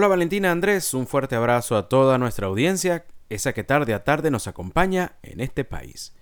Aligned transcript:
Hola 0.00 0.08
Valentina 0.08 0.50
Andrés, 0.50 0.94
un 0.94 1.06
fuerte 1.06 1.34
abrazo 1.34 1.76
a 1.76 1.90
toda 1.90 2.16
nuestra 2.16 2.46
audiencia, 2.46 3.04
esa 3.28 3.52
que 3.52 3.64
tarde 3.64 3.92
a 3.92 4.02
tarde 4.02 4.30
nos 4.30 4.46
acompaña 4.46 5.16
en 5.22 5.40
este 5.40 5.62
país. 5.66 6.14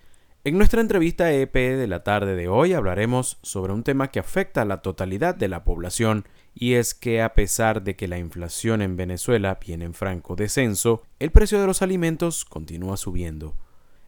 En 0.43 0.59
nuestra 0.59 0.81
entrevista 0.81 1.31
EP 1.31 1.55
de 1.55 1.87
la 1.87 2.03
tarde 2.03 2.35
de 2.35 2.49
hoy 2.49 2.73
hablaremos 2.73 3.39
sobre 3.43 3.73
un 3.73 3.85
tema 3.85 4.09
que 4.09 4.19
afecta 4.19 4.63
a 4.63 4.65
la 4.65 4.83
totalidad 4.83 5.37
de 5.37 5.47
la 5.47 5.63
población 5.63 6.25
y 6.57 6.75
es 6.75 6.93
que 6.93 7.23
a 7.23 7.35
pesar 7.35 7.85
de 7.85 7.95
que 7.95 8.09
la 8.09 8.19
inflación 8.19 8.83
en 8.83 8.97
Venezuela 8.97 9.61
viene 9.65 9.85
en 9.85 9.95
franco 9.95 10.35
descenso, 10.35 11.05
el 11.21 11.31
precio 11.31 11.61
de 11.61 11.69
los 11.69 11.81
alimentos 11.81 12.45
continúa 12.45 12.97
subiendo. 12.97 13.55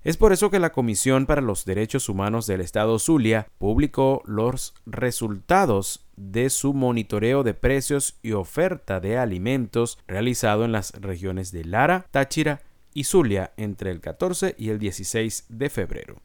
Es 0.02 0.16
por 0.16 0.32
eso 0.32 0.50
que 0.50 0.58
la 0.58 0.72
Comisión 0.72 1.26
para 1.26 1.42
los 1.42 1.66
Derechos 1.66 2.08
Humanos 2.08 2.46
del 2.46 2.62
Estado 2.62 2.98
Zulia 2.98 3.48
publicó 3.58 4.22
los 4.24 4.72
resultados 4.86 6.06
de 6.16 6.48
su 6.48 6.72
monitoreo 6.72 7.42
de 7.42 7.52
precios 7.52 8.18
y 8.22 8.32
oferta 8.32 9.00
de 9.00 9.18
alimentos 9.18 9.98
realizado 10.08 10.64
en 10.64 10.72
las 10.72 10.92
regiones 10.92 11.52
de 11.52 11.66
Lara, 11.66 12.06
Táchira 12.10 12.62
y 12.94 13.04
Zulia 13.04 13.52
entre 13.58 13.90
el 13.90 14.00
14 14.00 14.54
y 14.56 14.70
el 14.70 14.78
16 14.78 15.44
de 15.50 15.68
febrero. 15.68 16.16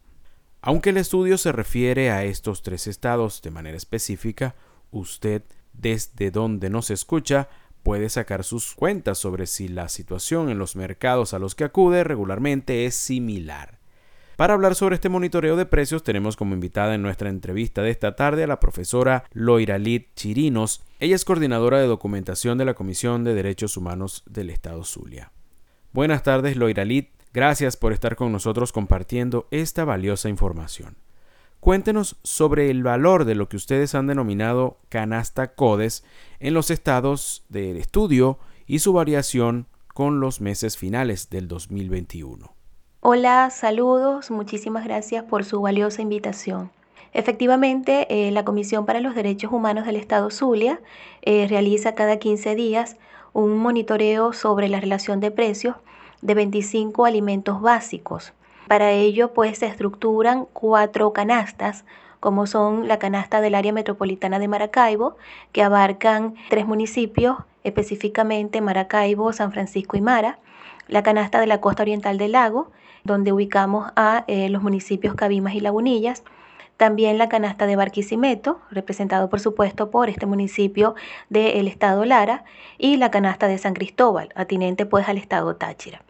Aunque 0.61 0.91
el 0.91 0.97
estudio 0.97 1.37
se 1.37 1.51
refiere 1.51 2.11
a 2.11 2.23
estos 2.23 2.63
tres 2.63 2.87
estados 2.87 3.41
de 3.41 3.51
manera 3.51 3.75
específica, 3.75 4.55
usted, 4.89 5.43
desde 5.73 6.31
donde 6.31 6.69
nos 6.69 6.91
escucha, 6.91 7.49
puede 7.85 8.09
sacar 8.09 8.43
sus 8.43 8.73
cuentas 8.73 9.19
sobre 9.19 9.45
si 9.45 9.67
la 9.67 9.89
situación 9.89 10.49
en 10.49 10.57
los 10.57 10.75
mercados 10.75 11.35
a 11.35 11.39
los 11.39 11.53
que 11.53 11.65
acude 11.65 12.03
regularmente 12.03 12.87
es 12.87 12.95
similar. 12.95 13.77
Para 14.37 14.55
hablar 14.55 14.73
sobre 14.73 14.95
este 14.95 15.07
monitoreo 15.07 15.55
de 15.55 15.67
precios 15.67 16.01
tenemos 16.01 16.35
como 16.35 16.55
invitada 16.55 16.95
en 16.95 17.03
nuestra 17.03 17.29
entrevista 17.29 17.83
de 17.83 17.91
esta 17.91 18.15
tarde 18.15 18.43
a 18.43 18.47
la 18.47 18.59
profesora 18.59 19.25
Loiralit 19.33 20.07
Chirinos. 20.15 20.83
Ella 20.99 21.15
es 21.15 21.25
coordinadora 21.25 21.79
de 21.79 21.85
documentación 21.85 22.57
de 22.57 22.65
la 22.65 22.73
Comisión 22.73 23.23
de 23.23 23.35
Derechos 23.35 23.77
Humanos 23.77 24.23
del 24.25 24.49
Estado 24.49 24.83
Zulia. 24.83 25.31
Buenas 25.93 26.23
tardes 26.23 26.57
Loiralit, 26.57 27.11
gracias 27.33 27.77
por 27.77 27.93
estar 27.93 28.15
con 28.15 28.31
nosotros 28.31 28.71
compartiendo 28.71 29.47
esta 29.51 29.85
valiosa 29.85 30.27
información. 30.27 31.04
Cuéntenos 31.65 32.19
sobre 32.21 32.69
el 32.69 32.83
valor 32.83 33.25
de 33.25 33.33
lo 33.33 33.49
que 33.49 33.57
ustedes 33.57 33.95
han 33.95 34.05
denominado 34.05 34.77
canasta 34.87 35.55
CODES 35.55 36.03
en 36.39 36.53
los 36.53 36.69
estados 36.69 37.43
del 37.49 37.77
estudio 37.77 38.37
y 38.67 38.77
su 38.77 38.93
variación 38.93 39.65
con 39.91 40.19
los 40.19 40.41
meses 40.41 40.77
finales 40.77 41.31
del 41.31 41.47
2021. 41.47 42.53
Hola, 42.99 43.49
saludos, 43.49 44.29
muchísimas 44.29 44.83
gracias 44.83 45.23
por 45.23 45.43
su 45.43 45.59
valiosa 45.59 46.03
invitación. 46.03 46.69
Efectivamente, 47.13 48.05
eh, 48.11 48.29
la 48.29 48.45
Comisión 48.45 48.85
para 48.85 48.99
los 48.99 49.15
Derechos 49.15 49.51
Humanos 49.51 49.87
del 49.87 49.95
Estado 49.95 50.29
Zulia 50.29 50.81
eh, 51.23 51.47
realiza 51.49 51.95
cada 51.95 52.19
15 52.19 52.53
días 52.53 52.97
un 53.33 53.57
monitoreo 53.57 54.33
sobre 54.33 54.69
la 54.69 54.79
relación 54.79 55.19
de 55.19 55.31
precios 55.31 55.77
de 56.21 56.35
25 56.35 57.05
alimentos 57.05 57.59
básicos 57.59 58.33
para 58.67 58.91
ello, 58.91 59.33
pues 59.33 59.59
se 59.59 59.67
estructuran 59.67 60.47
cuatro 60.53 61.13
canastas, 61.13 61.85
como 62.19 62.47
son 62.47 62.87
la 62.87 62.97
canasta 62.97 63.41
del 63.41 63.55
área 63.55 63.73
metropolitana 63.73 64.39
de 64.39 64.47
Maracaibo, 64.47 65.17
que 65.51 65.61
abarcan 65.61 66.35
tres 66.49 66.65
municipios, 66.65 67.37
específicamente 67.63 68.61
Maracaibo, 68.61 69.31
San 69.33 69.51
Francisco 69.51 69.97
y 69.97 70.01
Mara, 70.01 70.39
la 70.87 71.03
canasta 71.03 71.39
de 71.39 71.47
la 71.47 71.61
costa 71.61 71.83
oriental 71.83 72.17
del 72.17 72.31
lago, 72.31 72.71
donde 73.03 73.31
ubicamos 73.31 73.91
a 73.95 74.23
eh, 74.27 74.49
los 74.49 74.63
municipios 74.63 75.13
Cabimas 75.15 75.53
y 75.53 75.59
Lagunillas, 75.59 76.23
también 76.77 77.17
la 77.17 77.29
canasta 77.29 77.67
de 77.67 77.75
Barquisimeto, 77.75 78.59
representado 78.69 79.29
por 79.29 79.39
supuesto 79.39 79.91
por 79.91 80.09
este 80.09 80.25
municipio 80.25 80.95
del 81.29 81.67
estado 81.67 82.03
Lara, 82.05 82.43
y 82.77 82.97
la 82.97 83.11
canasta 83.11 83.47
de 83.47 83.57
San 83.57 83.73
Cristóbal, 83.73 84.29
atinente 84.35 84.85
pues 84.85 85.07
al 85.07 85.17
estado 85.17 85.55
Táchira. 85.55 86.01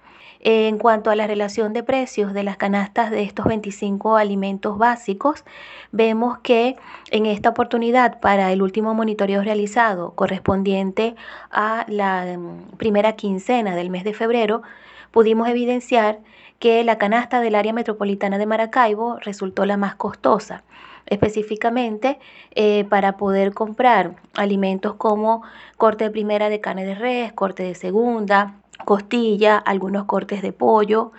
En 0.47 0.77
cuanto 0.77 1.09
a 1.09 1.15
la 1.15 1.25
relación 1.25 1.73
de 1.73 1.81
precios 1.81 2.31
de 2.31 2.43
las 2.43 2.55
canastas 2.55 3.09
de 3.09 3.23
estos 3.23 3.47
25 3.47 4.15
alimentos 4.15 4.77
básicos, 4.77 5.43
vemos 5.91 6.37
que 6.37 6.75
en 7.09 7.25
esta 7.25 7.49
oportunidad 7.49 8.19
para 8.19 8.51
el 8.51 8.61
último 8.61 8.93
monitoreo 8.93 9.41
realizado 9.41 10.11
correspondiente 10.11 11.15
a 11.49 11.87
la 11.89 12.37
mm, 12.37 12.77
primera 12.77 13.13
quincena 13.13 13.75
del 13.75 13.89
mes 13.89 14.03
de 14.03 14.13
febrero, 14.13 14.61
pudimos 15.09 15.49
evidenciar 15.49 16.19
que 16.59 16.83
la 16.83 16.99
canasta 16.99 17.41
del 17.41 17.55
área 17.55 17.73
metropolitana 17.73 18.37
de 18.37 18.45
Maracaibo 18.45 19.17
resultó 19.21 19.65
la 19.65 19.77
más 19.77 19.95
costosa 19.95 20.63
específicamente 21.07 22.19
eh, 22.51 22.85
para 22.89 23.17
poder 23.17 23.53
comprar 23.53 24.15
alimentos 24.35 24.95
como 24.95 25.43
corte 25.77 26.03
de 26.03 26.11
primera 26.11 26.49
de 26.49 26.61
carne 26.61 26.85
de 26.85 26.95
res, 26.95 27.33
corte 27.33 27.63
de 27.63 27.75
segunda, 27.75 28.55
costilla, 28.83 29.57
algunos 29.57 30.05
cortes 30.05 30.41
de 30.41 30.51
pollo, 30.51 31.11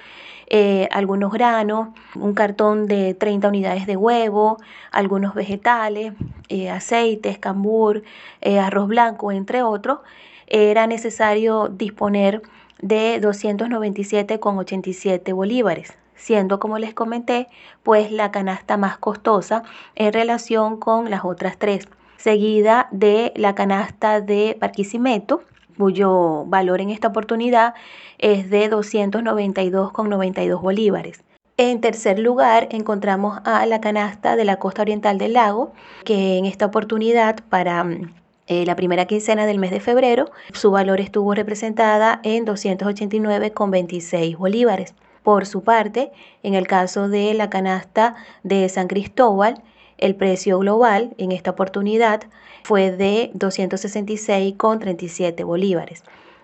eh, 0.49 0.89
algunos 0.93 1.33
granos, 1.33 1.89
un 2.15 2.33
cartón 2.34 2.87
de 2.87 3.15
30 3.15 3.49
unidades 3.49 3.87
de 3.87 3.97
huevo, 3.97 4.59
algunos 4.93 5.34
vegetales, 5.34 6.12
eh, 6.49 6.71
aceites, 6.71 7.39
cambur, 7.39 8.05
eh, 8.41 8.61
arroz 8.61 8.87
blanco, 8.87 9.33
entre 9.33 9.62
otros, 9.62 9.99
era 10.47 10.87
necesario 10.87 11.66
disponer 11.69 12.43
de 12.81 13.21
297,87 13.21 15.34
bolívares, 15.34 15.99
siendo, 16.15 16.61
como 16.61 16.78
les 16.78 16.95
comenté, 16.95 17.49
pues 17.83 18.12
la 18.12 18.31
canasta 18.31 18.77
más 18.77 18.99
costosa 18.99 19.65
en 19.97 20.12
relación 20.12 20.77
con 20.77 21.11
las 21.11 21.25
otras 21.25 21.59
tres, 21.59 21.89
seguida 22.19 22.87
de 22.93 23.33
la 23.34 23.56
canasta 23.56 24.21
de 24.21 24.56
Barquisimeto, 24.61 25.43
cuyo 25.78 26.44
valor 26.47 26.81
en 26.81 26.91
esta 26.91 27.09
oportunidad 27.09 27.75
es 28.19 28.50
de 28.50 28.70
292,92 28.70 30.60
bolívares. 30.60 31.22
En 31.59 31.81
tercer 31.81 32.19
lugar, 32.19 32.69
encontramos 32.70 33.41
a 33.44 33.64
la 33.64 33.81
canasta 33.81 34.36
de 34.36 34.44
la 34.44 34.56
costa 34.56 34.82
oriental 34.82 35.16
del 35.16 35.32
lago, 35.32 35.72
que 36.04 36.36
en 36.36 36.44
esta 36.44 36.66
oportunidad 36.66 37.36
para 37.48 37.82
mm, 37.82 38.12
eh, 38.47 38.66
la 38.66 38.76
primera 38.76 39.06
quincena 39.06 39.47
del 39.47 39.59
mes 39.59 39.70
de 39.70 39.81
febrero, 39.81 40.31
su 40.53 40.70
valor 40.70 41.00
estuvo 41.00 41.34
representada 41.34 42.20
en 42.25 42.44
289,26 42.44 44.36
bolívares. 44.36 44.94
Por 45.22 45.47
su 45.47 45.62
parte, 45.62 46.12
en 46.42 46.54
el 46.54 46.66
caso 46.66 47.09
de 47.09 47.32
la 47.32 47.48
canasta 47.50 48.16
de 48.42 48.69
San 48.69 48.86
Cristóbal, 48.86 49.62
el 49.99 50.15
precio 50.15 50.59
global 50.59 51.15
en 51.19 51.33
esta 51.33 51.51
oportunidad 51.51 52.23
fue 52.65 52.91
de 52.91 53.31
266,37 53.34 55.45
bolívares, 55.45 56.03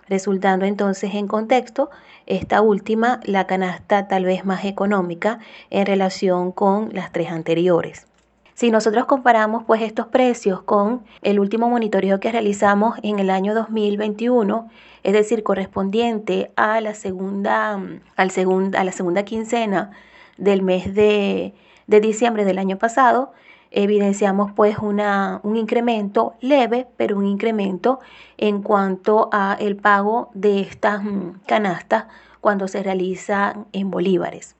resultando 0.09 0.67
entonces 0.67 1.15
en 1.15 1.27
contexto 1.27 1.91
esta 2.27 2.61
última 2.61 3.21
la 3.25 3.47
canasta 3.47 4.09
tal 4.09 4.25
vez 4.25 4.45
más 4.45 4.65
económica 4.65 5.39
en 5.71 5.87
relación 5.87 6.53
con 6.53 6.91
las 6.93 7.13
tres 7.13 7.31
anteriores. 7.31 8.07
Si 8.55 8.71
nosotros 8.71 9.07
comparamos 9.07 9.65
pues 9.65 9.83
estos 9.83 10.07
precios 10.07 10.63
con 10.63 11.03
el 11.23 11.41
último 11.41 11.69
monitoreo 11.69 12.21
que 12.21 12.31
realizamos 12.31 12.97
en 13.03 13.19
el 13.19 13.31
año 13.31 13.55
2021, 13.55 14.69
es 15.03 15.13
decir, 15.13 15.43
correspondiente 15.43 16.53
a 16.55 16.81
la 16.81 16.95
segunda, 16.95 17.81
al 18.17 18.31
a 18.77 18.85
la 18.85 18.93
segunda 18.93 19.25
quincena 19.25 19.91
del 20.37 20.63
mes 20.63 20.95
de, 20.95 21.55
de 21.93 22.01
diciembre 22.01 22.47
del 22.47 22.59
año 22.59 22.79
pasado, 22.79 23.33
evidenciamos 23.71 24.51
pues 24.53 24.79
una, 24.79 25.41
un 25.43 25.57
incremento 25.57 26.35
leve, 26.41 26.87
pero 26.97 27.19
un 27.19 27.27
incremento 27.27 28.01
en 28.39 28.63
cuanto 28.63 29.29
a 29.31 29.57
el 29.61 29.77
pago 29.77 30.31
de 30.33 30.61
estas 30.61 31.05
mm, 31.05 31.41
canastas 31.47 32.07
cuando 32.41 32.67
se 32.67 32.83
realiza 32.83 33.67
en 33.73 33.91
bolívares. 33.91 34.57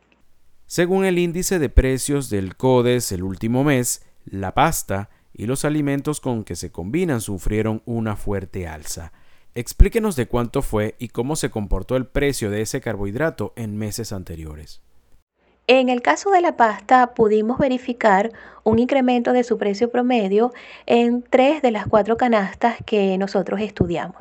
Según 0.67 1.07
el 1.07 1.19
índice 1.19 1.59
de 1.59 1.71
precios 1.71 2.29
del 2.29 2.55
CODES 2.55 3.13
el 3.13 3.23
último 3.23 3.65
mes, 3.65 4.05
la 4.27 4.53
pasta 4.53 5.09
y 5.33 5.47
los 5.47 5.65
alimentos 5.65 6.21
con 6.21 6.45
que 6.45 6.55
se 6.55 6.71
combinan 6.71 7.23
sufrieron 7.23 7.83
una 7.87 8.15
fuerte 8.15 8.69
alza. 8.69 9.13
Explíquenos 9.55 10.17
de 10.17 10.29
cuánto 10.29 10.61
fue 10.61 10.97
y 10.99 11.09
cómo 11.09 11.37
se 11.37 11.51
comportó 11.51 11.97
el 11.97 12.07
precio 12.07 12.51
de 12.51 12.61
ese 12.61 12.83
carbohidrato 12.83 13.55
en 13.57 13.79
meses 13.79 14.13
anteriores. 14.13 14.83
En 15.69 15.89
el 15.89 16.03
caso 16.03 16.31
de 16.31 16.41
la 16.41 16.57
pasta 16.57 17.15
pudimos 17.15 17.57
verificar 17.57 18.33
un 18.65 18.81
incremento 18.81 19.33
de 19.33 19.45
su 19.45 19.59
precio 19.59 19.93
promedio 19.93 20.53
en 20.87 21.23
tres 21.23 21.63
de 21.63 21.71
las 21.71 21.87
cuatro 21.87 22.17
canastas 22.17 22.79
que 22.85 23.17
nosotros 23.17 23.61
estudiamos, 23.61 24.17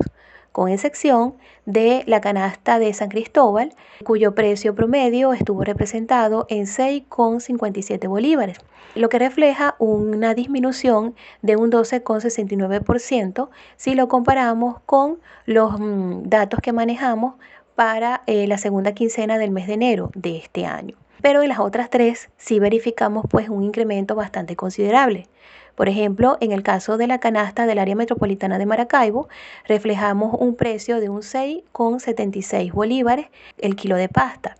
con 0.52 0.68
excepción 0.68 1.34
de 1.66 2.04
la 2.06 2.20
canasta 2.20 2.78
de 2.78 2.94
San 2.94 3.08
Cristóbal, 3.08 3.74
cuyo 4.04 4.36
precio 4.36 4.76
promedio 4.76 5.32
estuvo 5.32 5.64
representado 5.64 6.46
en 6.48 6.66
6,57 6.66 8.08
bolívares, 8.08 8.58
lo 8.94 9.08
que 9.08 9.18
refleja 9.18 9.74
una 9.80 10.34
disminución 10.34 11.16
de 11.42 11.56
un 11.56 11.72
12,69% 11.72 13.48
si 13.76 13.96
lo 13.96 14.06
comparamos 14.06 14.78
con 14.86 15.18
los 15.46 15.72
mm, 15.80 16.22
datos 16.22 16.60
que 16.60 16.72
manejamos 16.72 17.34
para 17.74 18.22
eh, 18.26 18.46
la 18.46 18.58
segunda 18.58 18.92
quincena 18.92 19.38
del 19.38 19.50
mes 19.50 19.66
de 19.66 19.74
enero 19.74 20.12
de 20.14 20.36
este 20.36 20.66
año. 20.66 21.01
Pero 21.22 21.42
en 21.42 21.48
las 21.48 21.60
otras 21.60 21.88
tres 21.88 22.28
sí 22.36 22.58
verificamos 22.58 23.24
pues 23.30 23.48
un 23.48 23.62
incremento 23.62 24.14
bastante 24.14 24.56
considerable. 24.56 25.28
Por 25.74 25.88
ejemplo, 25.88 26.36
en 26.40 26.52
el 26.52 26.62
caso 26.62 26.98
de 26.98 27.06
la 27.06 27.18
canasta 27.18 27.64
del 27.64 27.78
área 27.78 27.96
metropolitana 27.96 28.58
de 28.58 28.66
Maracaibo, 28.66 29.28
reflejamos 29.66 30.34
un 30.38 30.54
precio 30.54 31.00
de 31.00 31.08
un 31.08 31.22
6,76 31.22 32.72
bolívares 32.72 33.28
el 33.56 33.74
kilo 33.74 33.96
de 33.96 34.10
pasta. 34.10 34.56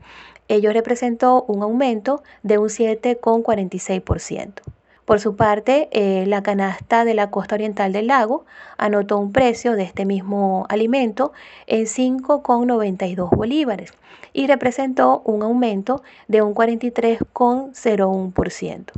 Ello 0.49 0.73
representó 0.73 1.44
un 1.49 1.62
aumento 1.62 2.23
de 2.43 2.59
un 2.59 2.69
7,46%. 2.69 4.62
Por 5.04 5.20
su 5.20 5.34
parte, 5.34 5.88
eh, 5.90 6.26
la 6.26 6.43
canasta 6.43 7.04
de 7.04 7.14
la 7.14 7.31
costa 7.31 7.56
oriental 7.56 7.93
del 7.93 8.06
lago 8.06 8.44
anotó 8.78 9.19
un 9.19 9.32
precio 9.32 9.72
de 9.72 9.82
este 9.82 10.04
mismo 10.04 10.64
alimento 10.69 11.32
en 11.66 11.87
5,92 11.87 13.31
bolívares 13.31 13.93
y 14.32 14.46
representó 14.46 15.22
un 15.25 15.43
aumento 15.43 16.04
de 16.28 16.43
un 16.43 16.54
43,01%. 16.54 18.93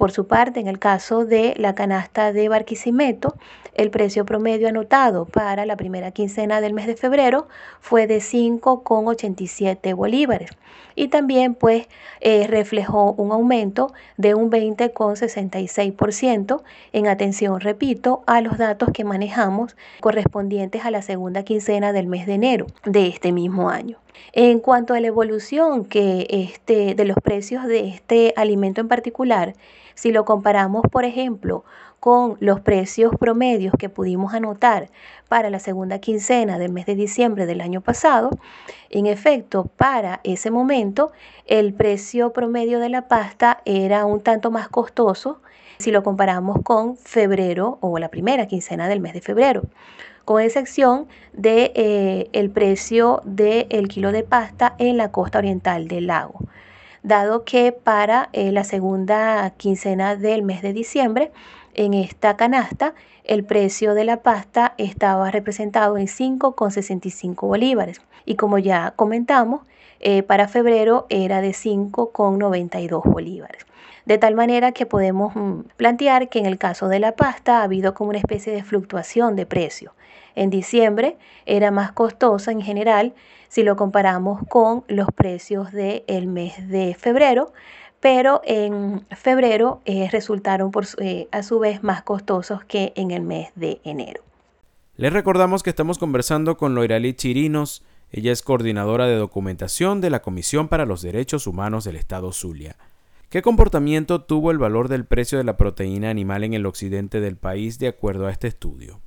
Por 0.00 0.10
su 0.12 0.26
parte, 0.26 0.60
en 0.60 0.66
el 0.66 0.78
caso 0.78 1.26
de 1.26 1.52
la 1.58 1.74
canasta 1.74 2.32
de 2.32 2.48
Barquisimeto, 2.48 3.34
el 3.74 3.90
precio 3.90 4.24
promedio 4.24 4.66
anotado 4.66 5.26
para 5.26 5.66
la 5.66 5.76
primera 5.76 6.10
quincena 6.10 6.62
del 6.62 6.72
mes 6.72 6.86
de 6.86 6.96
febrero 6.96 7.48
fue 7.80 8.06
de 8.06 8.16
5,87 8.16 9.94
bolívares 9.94 10.52
y 10.94 11.08
también 11.08 11.54
pues 11.54 11.86
eh, 12.20 12.46
reflejó 12.46 13.12
un 13.12 13.30
aumento 13.30 13.92
de 14.16 14.34
un 14.34 14.50
20,66% 14.50 16.62
en 16.94 17.06
atención, 17.06 17.60
repito, 17.60 18.22
a 18.26 18.40
los 18.40 18.56
datos 18.56 18.88
que 18.94 19.04
manejamos 19.04 19.76
correspondientes 20.00 20.86
a 20.86 20.90
la 20.90 21.02
segunda 21.02 21.42
quincena 21.42 21.92
del 21.92 22.06
mes 22.06 22.26
de 22.26 22.32
enero 22.32 22.68
de 22.86 23.08
este 23.08 23.32
mismo 23.32 23.68
año. 23.68 23.98
En 24.32 24.60
cuanto 24.60 24.94
a 24.94 25.00
la 25.00 25.08
evolución 25.08 25.84
que 25.84 26.26
este, 26.30 26.94
de 26.94 27.04
los 27.04 27.18
precios 27.22 27.66
de 27.66 27.88
este 27.88 28.32
alimento 28.36 28.80
en 28.80 28.88
particular, 28.88 29.52
si 30.00 30.12
lo 30.12 30.24
comparamos, 30.24 30.80
por 30.90 31.04
ejemplo, 31.04 31.62
con 32.00 32.38
los 32.40 32.60
precios 32.60 33.14
promedios 33.20 33.74
que 33.78 33.90
pudimos 33.90 34.32
anotar 34.32 34.88
para 35.28 35.50
la 35.50 35.58
segunda 35.58 35.98
quincena 35.98 36.56
del 36.56 36.72
mes 36.72 36.86
de 36.86 36.94
diciembre 36.94 37.44
del 37.44 37.60
año 37.60 37.82
pasado, 37.82 38.30
en 38.88 39.04
efecto, 39.04 39.68
para 39.76 40.20
ese 40.24 40.50
momento 40.50 41.12
el 41.44 41.74
precio 41.74 42.32
promedio 42.32 42.80
de 42.80 42.88
la 42.88 43.08
pasta 43.08 43.60
era 43.66 44.06
un 44.06 44.22
tanto 44.22 44.50
más 44.50 44.70
costoso 44.70 45.42
si 45.78 45.90
lo 45.90 46.02
comparamos 46.02 46.62
con 46.64 46.96
febrero 46.96 47.76
o 47.82 47.98
la 47.98 48.08
primera 48.08 48.46
quincena 48.46 48.88
del 48.88 49.00
mes 49.00 49.12
de 49.12 49.20
febrero 49.20 49.64
con 50.24 50.40
excepción 50.40 51.08
de 51.34 51.72
eh, 51.74 52.30
el 52.32 52.48
precio 52.50 53.20
del 53.24 53.88
kilo 53.88 54.12
de 54.12 54.22
pasta 54.22 54.76
en 54.78 54.96
la 54.96 55.12
costa 55.12 55.38
oriental 55.38 55.88
del 55.88 56.06
lago 56.06 56.40
dado 57.02 57.44
que 57.44 57.72
para 57.72 58.28
eh, 58.32 58.52
la 58.52 58.64
segunda 58.64 59.50
quincena 59.56 60.16
del 60.16 60.42
mes 60.42 60.62
de 60.62 60.72
diciembre, 60.72 61.32
en 61.74 61.94
esta 61.94 62.36
canasta, 62.36 62.94
el 63.24 63.44
precio 63.44 63.94
de 63.94 64.04
la 64.04 64.22
pasta 64.22 64.74
estaba 64.76 65.30
representado 65.30 65.96
en 65.96 66.06
5,65 66.06 67.46
bolívares 67.46 68.00
y 68.26 68.34
como 68.34 68.58
ya 68.58 68.92
comentamos, 68.96 69.62
eh, 70.00 70.22
para 70.22 70.48
febrero 70.48 71.06
era 71.10 71.40
de 71.40 71.50
5,92 71.50 73.02
bolívares. 73.04 73.66
De 74.06 74.18
tal 74.18 74.34
manera 74.34 74.72
que 74.72 74.86
podemos 74.86 75.36
mm, 75.36 75.60
plantear 75.76 76.28
que 76.28 76.38
en 76.38 76.46
el 76.46 76.58
caso 76.58 76.88
de 76.88 77.00
la 77.00 77.12
pasta 77.12 77.60
ha 77.60 77.62
habido 77.62 77.94
como 77.94 78.10
una 78.10 78.18
especie 78.18 78.52
de 78.52 78.64
fluctuación 78.64 79.36
de 79.36 79.46
precio. 79.46 79.92
En 80.34 80.50
diciembre 80.50 81.16
era 81.46 81.70
más 81.70 81.92
costosa 81.92 82.52
en 82.52 82.62
general 82.62 83.14
si 83.48 83.62
lo 83.62 83.76
comparamos 83.76 84.42
con 84.48 84.84
los 84.88 85.08
precios 85.14 85.72
del 85.72 86.26
mes 86.26 86.68
de 86.68 86.94
febrero, 86.94 87.52
pero 88.00 88.40
en 88.44 89.04
febrero 89.10 89.80
eh, 89.84 90.08
resultaron 90.10 90.70
eh, 90.98 91.28
a 91.32 91.42
su 91.42 91.58
vez 91.58 91.82
más 91.82 92.02
costosos 92.02 92.64
que 92.64 92.92
en 92.96 93.10
el 93.10 93.22
mes 93.22 93.50
de 93.56 93.80
enero. 93.84 94.22
Les 94.96 95.12
recordamos 95.12 95.62
que 95.62 95.70
estamos 95.70 95.98
conversando 95.98 96.56
con 96.56 96.74
Loirali 96.74 97.14
Chirinos, 97.14 97.82
ella 98.12 98.32
es 98.32 98.42
coordinadora 98.42 99.06
de 99.06 99.16
documentación 99.16 100.00
de 100.00 100.10
la 100.10 100.20
Comisión 100.20 100.68
para 100.68 100.84
los 100.84 101.00
Derechos 101.00 101.46
Humanos 101.46 101.84
del 101.84 101.96
Estado 101.96 102.32
Zulia. 102.32 102.76
¿Qué 103.28 103.42
comportamiento 103.42 104.22
tuvo 104.22 104.50
el 104.50 104.58
valor 104.58 104.88
del 104.88 105.04
precio 105.04 105.38
de 105.38 105.44
la 105.44 105.56
proteína 105.56 106.10
animal 106.10 106.42
en 106.42 106.54
el 106.54 106.66
occidente 106.66 107.20
del 107.20 107.36
país 107.36 107.78
de 107.78 107.86
acuerdo 107.86 108.26
a 108.26 108.32
este 108.32 108.48
estudio? 108.48 109.00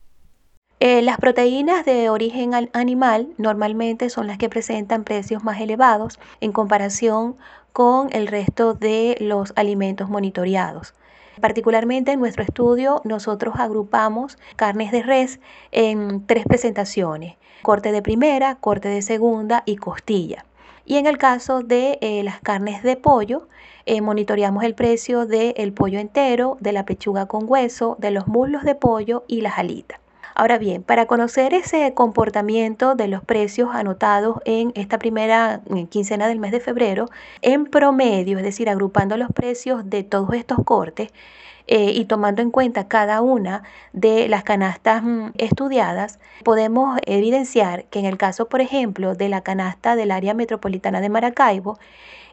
Eh, 0.85 1.01
las 1.01 1.17
proteínas 1.17 1.85
de 1.85 2.09
origen 2.09 2.51
animal 2.73 3.29
normalmente 3.37 4.09
son 4.09 4.27
las 4.27 4.37
que 4.37 4.49
presentan 4.49 5.05
precios 5.05 5.41
más 5.41 5.61
elevados 5.61 6.19
en 6.41 6.51
comparación 6.51 7.37
con 7.71 8.09
el 8.11 8.27
resto 8.27 8.73
de 8.73 9.15
los 9.21 9.53
alimentos 9.55 10.09
monitoreados. 10.09 10.93
Particularmente 11.39 12.11
en 12.11 12.19
nuestro 12.19 12.43
estudio 12.43 12.99
nosotros 13.05 13.55
agrupamos 13.59 14.37
carnes 14.57 14.91
de 14.91 15.03
res 15.03 15.39
en 15.71 16.27
tres 16.27 16.43
presentaciones, 16.43 17.37
corte 17.61 17.93
de 17.93 18.01
primera, 18.01 18.55
corte 18.55 18.89
de 18.89 19.01
segunda 19.01 19.63
y 19.65 19.77
costilla. 19.77 20.43
Y 20.85 20.97
en 20.97 21.07
el 21.07 21.17
caso 21.17 21.63
de 21.63 21.97
eh, 22.01 22.23
las 22.23 22.41
carnes 22.41 22.83
de 22.83 22.97
pollo, 22.97 23.47
eh, 23.85 24.01
monitoreamos 24.01 24.65
el 24.65 24.75
precio 24.75 25.25
del 25.27 25.71
pollo 25.71 25.99
entero, 25.99 26.57
de 26.59 26.73
la 26.73 26.83
pechuga 26.83 27.25
con 27.25 27.49
hueso, 27.49 27.95
de 27.99 28.11
los 28.11 28.27
muslos 28.27 28.63
de 28.63 28.75
pollo 28.75 29.23
y 29.29 29.39
las 29.39 29.57
alitas. 29.57 30.02
Ahora 30.35 30.57
bien, 30.57 30.81
para 30.81 31.05
conocer 31.05 31.53
ese 31.53 31.93
comportamiento 31.93 32.95
de 32.95 33.07
los 33.07 33.23
precios 33.23 33.69
anotados 33.71 34.39
en 34.45 34.71
esta 34.75 34.97
primera 34.97 35.61
quincena 35.89 36.27
del 36.27 36.39
mes 36.39 36.51
de 36.51 36.59
febrero, 36.59 37.05
en 37.41 37.65
promedio, 37.65 38.39
es 38.39 38.43
decir, 38.43 38.67
agrupando 38.67 39.15
los 39.15 39.29
precios 39.31 39.87
de 39.87 40.03
todos 40.03 40.33
estos 40.33 40.57
cortes, 40.65 41.09
eh, 41.67 41.91
y 41.91 42.05
tomando 42.05 42.41
en 42.41 42.51
cuenta 42.51 42.87
cada 42.87 43.21
una 43.21 43.63
de 43.93 44.27
las 44.27 44.43
canastas 44.43 45.03
mm, 45.03 45.29
estudiadas, 45.37 46.19
podemos 46.43 46.99
evidenciar 47.05 47.85
que 47.85 47.99
en 47.99 48.05
el 48.05 48.17
caso, 48.17 48.49
por 48.49 48.59
ejemplo, 48.59 49.15
de 49.15 49.29
la 49.29 49.41
canasta 49.41 49.95
del 49.95 50.11
área 50.11 50.33
metropolitana 50.33 50.99
de 50.99 51.09
Maracaibo, 51.09 51.77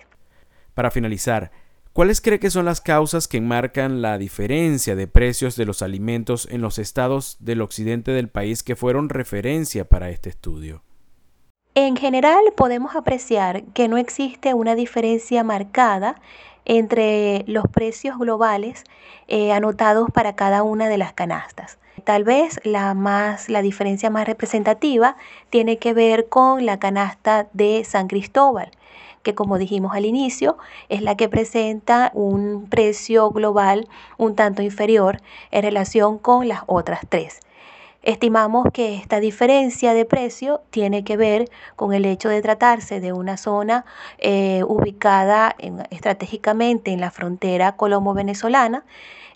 Para 0.75 0.93
finalizar, 0.93 1.51
¿cuáles 1.93 2.21
cree 2.21 2.39
que 2.39 2.51
son 2.51 2.67
las 2.67 2.81
causas 2.81 3.27
que 3.27 3.39
enmarcan 3.39 4.01
la 4.01 4.17
diferencia 4.17 4.95
de 4.95 5.09
precios 5.09 5.57
de 5.57 5.67
los 5.67 5.83
alimentos 5.83 6.47
en 6.53 6.61
los 6.61 6.79
estados 6.79 7.37
del 7.41 7.63
occidente 7.63 8.13
del 8.13 8.29
país 8.29 8.63
que 8.63 8.77
fueron 8.77 9.09
referencia 9.09 9.89
para 9.89 10.11
este 10.11 10.29
estudio? 10.29 10.85
En 11.75 11.97
general 11.97 12.41
podemos 12.57 12.97
apreciar 12.97 13.63
que 13.75 13.87
no 13.87 13.97
existe 13.97 14.55
una 14.55 14.75
diferencia 14.75 15.45
marcada 15.45 16.17
entre 16.65 17.45
los 17.47 17.65
precios 17.69 18.19
globales 18.19 18.85
eh, 19.29 19.53
anotados 19.53 20.11
para 20.11 20.35
cada 20.35 20.63
una 20.63 20.89
de 20.89 20.99
las 20.99 21.13
canastas. 21.13 21.79
Tal 22.05 22.25
vez 22.25 22.61
la, 22.65 22.95
más, 22.95 23.49
la 23.49 23.63
diferencia 23.63 24.11
más 24.11 24.27
representativa 24.27 25.17
tiene 25.51 25.79
que 25.79 25.93
ver 25.93 26.29
con 26.29 26.65
la 26.67 26.79
canasta 26.79 27.49
de 27.53 27.85
San 27.85 28.09
Cristóbal, 28.09 28.71
que 29.23 29.35
como 29.35 29.59
dijimos 29.59 29.95
al 29.95 30.07
inicio, 30.07 30.57
es 30.89 31.03
la 31.03 31.17
que 31.17 31.29
presenta 31.29 32.11
un 32.15 32.67
precio 32.69 33.31
global 33.31 33.89
un 34.17 34.35
tanto 34.35 34.63
inferior 34.63 35.21
en 35.51 35.63
relación 35.63 36.19
con 36.19 36.49
las 36.49 36.63
otras 36.67 37.01
tres. 37.09 37.41
Estimamos 38.03 38.67
que 38.73 38.95
esta 38.95 39.21
diferencia 39.21 39.93
de 39.93 40.07
precio 40.07 40.63
tiene 40.71 41.05
que 41.05 41.19
ver 41.19 41.51
con 41.77 41.93
el 41.93 42.07
hecho 42.07 42.31
de 42.31 42.41
tratarse 42.41 42.99
de 42.99 43.13
una 43.13 43.37
zona 43.37 43.85
eh, 44.17 44.63
ubicada 44.67 45.55
estratégicamente 45.91 46.93
en 46.93 47.01
la 47.01 47.11
frontera 47.11 47.77
colombo-venezolana, 47.77 48.85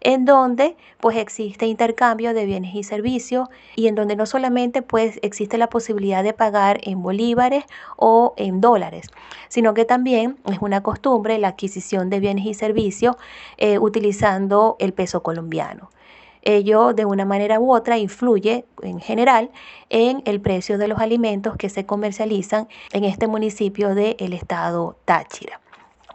en 0.00 0.25
donde 0.25 0.78
pues 0.99 1.18
existe 1.18 1.66
intercambio 1.66 2.33
de 2.33 2.47
bienes 2.47 2.75
y 2.75 2.85
servicios 2.85 3.49
y 3.76 3.87
en 3.88 3.97
donde 3.97 4.16
no 4.16 4.25
solamente 4.25 4.80
pues 4.80 5.18
existe 5.21 5.59
la 5.59 5.68
posibilidad 5.68 6.25
de 6.25 6.33
pagar 6.33 6.80
en 6.85 7.02
bolívares 7.02 7.64
o 7.97 8.33
en 8.38 8.62
dólares, 8.62 9.09
sino 9.49 9.75
que 9.75 9.85
también 9.85 10.38
es 10.50 10.59
una 10.62 10.83
costumbre 10.83 11.37
la 11.37 11.49
adquisición 11.49 12.09
de 12.09 12.21
bienes 12.21 12.47
y 12.47 12.54
servicios 12.54 13.16
eh, 13.59 13.78
utilizando 13.78 14.76
el 14.78 14.94
peso 14.94 15.23
colombiano 15.23 15.90
ello 16.45 16.93
de 16.93 17.05
una 17.05 17.25
manera 17.25 17.59
u 17.59 17.73
otra 17.73 17.99
influye 17.99 18.65
en 18.83 19.01
general 19.01 19.51
en 19.91 20.23
el 20.25 20.41
precio 20.41 20.79
de 20.79 20.89
los 20.89 20.99
alimentos 20.99 21.57
que 21.57 21.69
se 21.69 21.87
comercializan 21.87 22.69
en 22.93 23.05
este 23.05 23.27
municipio 23.27 23.95
del 23.95 24.33
estado 24.33 24.97
Táchira. 25.05 25.63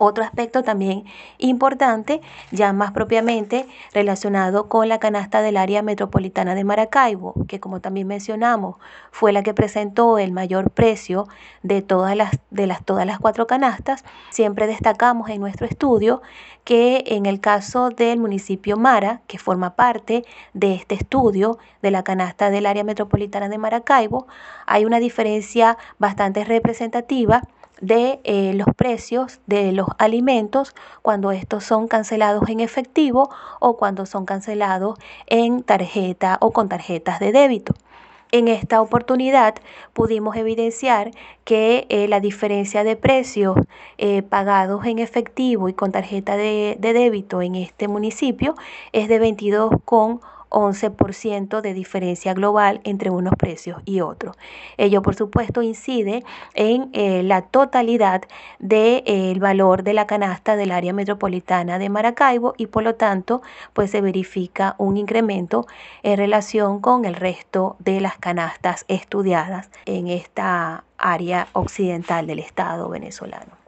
Otro 0.01 0.23
aspecto 0.23 0.63
también 0.63 1.03
importante, 1.39 2.21
ya 2.51 2.71
más 2.71 2.93
propiamente 2.93 3.67
relacionado 3.93 4.69
con 4.69 4.87
la 4.87 4.97
canasta 4.97 5.41
del 5.41 5.57
área 5.57 5.81
metropolitana 5.81 6.55
de 6.55 6.63
Maracaibo, 6.63 7.33
que 7.49 7.59
como 7.59 7.81
también 7.81 8.07
mencionamos, 8.07 8.77
fue 9.11 9.33
la 9.33 9.43
que 9.43 9.53
presentó 9.53 10.17
el 10.17 10.31
mayor 10.31 10.69
precio 10.69 11.27
de 11.63 11.81
todas 11.81 12.15
las, 12.15 12.31
de 12.49 12.65
las, 12.65 12.85
todas 12.85 13.05
las 13.05 13.19
cuatro 13.19 13.45
canastas. 13.45 14.05
Siempre 14.29 14.67
destacamos 14.67 15.29
en 15.29 15.41
nuestro 15.41 15.67
estudio 15.67 16.21
que 16.63 17.03
en 17.07 17.25
el 17.25 17.41
caso 17.41 17.89
del 17.89 18.19
municipio 18.19 18.77
Mara, 18.77 19.19
que 19.27 19.37
forma 19.37 19.75
parte 19.75 20.23
de 20.53 20.75
este 20.75 20.95
estudio 20.95 21.57
de 21.81 21.91
la 21.91 22.03
canasta 22.05 22.49
del 22.49 22.67
área 22.67 22.85
metropolitana 22.85 23.49
de 23.49 23.57
Maracaibo, 23.57 24.27
hay 24.65 24.85
una 24.85 24.99
diferencia 24.99 25.77
bastante 25.97 26.45
representativa 26.45 27.41
de 27.81 28.19
eh, 28.23 28.53
los 28.53 28.67
precios 28.75 29.39
de 29.47 29.71
los 29.71 29.87
alimentos 29.97 30.75
cuando 31.01 31.31
estos 31.31 31.63
son 31.63 31.87
cancelados 31.87 32.49
en 32.49 32.59
efectivo 32.59 33.29
o 33.59 33.77
cuando 33.77 34.05
son 34.05 34.25
cancelados 34.25 34.97
en 35.27 35.63
tarjeta 35.63 36.37
o 36.41 36.51
con 36.51 36.69
tarjetas 36.69 37.19
de 37.19 37.31
débito. 37.31 37.73
En 38.31 38.47
esta 38.47 38.79
oportunidad 38.79 39.55
pudimos 39.93 40.35
evidenciar 40.35 41.09
que 41.45 41.87
eh, 41.89 42.07
la 42.07 42.19
diferencia 42.19 42.83
de 42.83 42.95
precios 42.95 43.57
eh, 43.97 44.21
pagados 44.21 44.85
en 44.85 44.99
efectivo 44.99 45.67
y 45.67 45.73
con 45.73 45.91
tarjeta 45.91 46.37
de, 46.37 46.77
de, 46.79 46.93
débito 46.93 47.41
en 47.41 47.55
este 47.55 47.87
municipio 47.87 48.53
es 48.91 49.07
de 49.09 49.19
22,8 49.19 50.19
11% 50.49 51.61
de 51.61 51.73
diferencia 51.73 52.33
global 52.33 52.81
entre 52.83 53.09
unos 53.09 53.33
precios 53.37 53.81
y 53.85 54.01
otros. 54.01 54.35
Ello, 54.77 55.01
por 55.01 55.15
supuesto, 55.15 55.61
incide 55.61 56.23
en 56.53 56.89
eh, 56.93 57.23
la 57.23 57.43
totalidad 57.43 58.21
del 58.59 59.03
de, 59.03 59.03
eh, 59.05 59.39
valor 59.39 59.83
de 59.83 59.93
la 59.93 60.07
canasta 60.07 60.55
del 60.55 60.71
área 60.71 60.93
metropolitana 60.93 61.79
de 61.79 61.89
Maracaibo 61.89 62.53
y, 62.57 62.67
por 62.67 62.83
lo 62.83 62.95
tanto, 62.95 63.41
pues 63.73 63.91
se 63.91 64.01
verifica 64.01 64.75
un 64.77 64.97
incremento 64.97 65.67
en 66.03 66.17
relación 66.17 66.79
con 66.79 67.05
el 67.05 67.15
resto 67.15 67.75
de 67.79 68.01
las 68.01 68.17
canastas 68.17 68.85
estudiadas 68.87 69.69
en 69.85 70.07
esta 70.07 70.83
área 70.97 71.47
occidental 71.53 72.27
del 72.27 72.39
Estado 72.39 72.89
venezolano. 72.89 73.59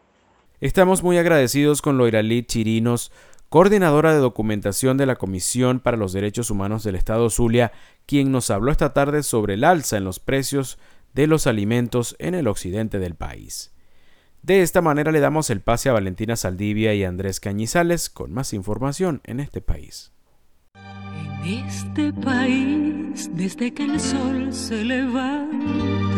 Estamos 0.59 1.01
muy 1.01 1.17
agradecidos 1.17 1.81
con 1.81 1.97
Loiralit 1.97 2.47
Chirinos 2.47 3.11
coordinadora 3.51 4.13
de 4.13 4.20
documentación 4.20 4.96
de 4.96 5.05
la 5.05 5.17
Comisión 5.17 5.81
para 5.81 5.98
los 5.98 6.13
Derechos 6.13 6.51
Humanos 6.51 6.86
del 6.86 6.96
Estado 6.96 7.29
Zulia, 7.29 7.74
quien 8.05 8.31
nos 8.31 8.50
habló 8.50 8.72
esta 8.72 8.93
tarde 8.93 9.24
sobre 9.24 9.55
el 9.55 9.65
alza 9.65 9.98
en 9.98 10.05
los 10.05 10.22
precios 10.22 10.79
de 11.13 11.27
los 11.27 11.48
alimentos 11.48 12.15
en 12.17 12.34
el 12.34 12.48
occidente 12.48 12.98
del 12.98 13.15
país. 13.15 13.74
De 14.41 14.62
esta 14.62 14.79
manera 14.81 15.12
le 15.12 15.20
damos 15.20 15.50
el 15.50 15.60
pase 15.60 15.89
a 15.89 15.93
Valentina 15.93 16.38
Saldivia 16.38 16.93
y 16.93 17.03
Andrés 17.03 17.41
Cañizales 17.41 18.10
con 18.10 18.31
más 18.34 18.53
información 18.53 19.20
en 19.25 19.41
este 19.41 19.60
país. 19.60 20.13
En 20.74 21.67
este 21.67 22.13
país, 22.13 23.29
desde 23.34 23.74
que 23.74 23.84
el 23.84 24.00
sol 24.00 24.53
se 24.53 24.86
levanta, 24.86 26.11